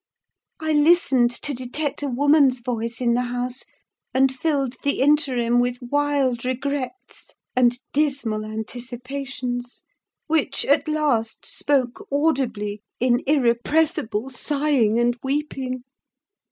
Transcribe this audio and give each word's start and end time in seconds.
I 0.59 0.71
listened 0.73 1.29
to 1.29 1.53
detect 1.53 2.01
a 2.01 2.07
woman's 2.07 2.59
voice 2.61 2.99
in 3.01 3.13
the 3.13 3.21
house, 3.25 3.65
and 4.15 4.33
filled 4.33 4.77
the 4.81 4.99
interim 4.99 5.59
with 5.59 5.77
wild 5.79 6.43
regrets 6.43 7.35
and 7.55 7.77
dismal 7.93 8.43
anticipations, 8.43 9.83
which, 10.25 10.65
at 10.65 10.87
last, 10.87 11.45
spoke 11.45 12.07
audibly 12.11 12.81
in 12.99 13.21
irrepressible 13.27 14.31
sighing 14.31 14.97
and 14.97 15.19
weeping. 15.21 15.83